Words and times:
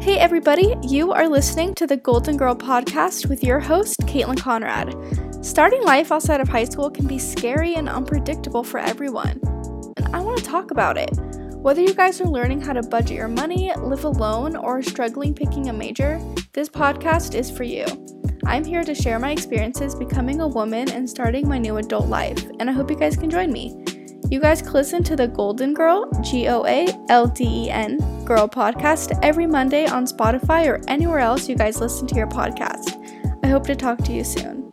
Hey, 0.00 0.16
everybody, 0.16 0.74
you 0.82 1.12
are 1.12 1.28
listening 1.28 1.74
to 1.74 1.86
the 1.86 1.98
Goalden 1.98 2.38
Girl 2.38 2.54
podcast 2.54 3.28
with 3.28 3.44
your 3.44 3.60
host, 3.60 3.98
Caitlin 4.04 4.40
Conrad. 4.40 4.94
Starting 5.44 5.82
life 5.84 6.10
outside 6.10 6.40
of 6.40 6.48
high 6.48 6.64
school 6.64 6.90
can 6.90 7.06
be 7.06 7.18
scary 7.18 7.74
and 7.74 7.86
unpredictable 7.86 8.64
for 8.64 8.78
everyone, 8.78 9.38
and 9.98 10.08
I 10.14 10.20
want 10.20 10.38
to 10.38 10.44
talk 10.44 10.70
about 10.70 10.96
it. 10.96 11.10
Whether 11.56 11.82
you 11.82 11.92
guys 11.92 12.18
are 12.22 12.26
learning 12.26 12.62
how 12.62 12.72
to 12.72 12.82
budget 12.82 13.18
your 13.18 13.28
money, 13.28 13.70
live 13.76 14.04
alone, 14.04 14.56
or 14.56 14.82
struggling 14.82 15.34
picking 15.34 15.68
a 15.68 15.72
major, 15.74 16.18
this 16.54 16.70
podcast 16.70 17.34
is 17.34 17.50
for 17.50 17.64
you. 17.64 17.84
I'm 18.46 18.64
here 18.64 18.84
to 18.84 18.94
share 18.94 19.18
my 19.18 19.32
experiences 19.32 19.94
becoming 19.94 20.40
a 20.40 20.48
woman 20.48 20.90
and 20.90 21.10
starting 21.10 21.46
my 21.46 21.58
new 21.58 21.76
adult 21.76 22.08
life, 22.08 22.42
and 22.58 22.70
I 22.70 22.72
hope 22.72 22.90
you 22.90 22.96
guys 22.96 23.18
can 23.18 23.28
join 23.28 23.52
me. 23.52 23.76
You 24.30 24.40
guys 24.40 24.62
can 24.62 24.72
listen 24.72 25.04
to 25.04 25.14
the 25.14 25.28
Goalden 25.28 25.74
Girl, 25.74 26.10
G 26.22 26.48
O 26.48 26.64
A 26.64 26.86
L 27.10 27.26
D 27.26 27.66
E 27.66 27.70
N, 27.70 27.98
Girl 28.24 28.48
podcast 28.48 29.18
every 29.22 29.46
Monday 29.46 29.86
on 29.86 30.04
Spotify 30.04 30.66
or 30.68 30.80
anywhere 30.88 31.18
else 31.18 31.48
you 31.48 31.56
guys 31.56 31.80
listen 31.80 32.06
to 32.08 32.14
your 32.14 32.28
podcast. 32.28 32.96
I 33.42 33.48
hope 33.48 33.66
to 33.66 33.74
talk 33.74 33.98
to 34.04 34.12
you 34.12 34.24
soon. 34.24 34.70